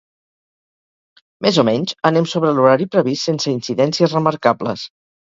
[1.47, 4.93] Més o menys, anem sobre l'horari previst sense incidències remarcables.